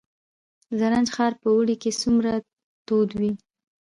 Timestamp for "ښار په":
1.15-1.47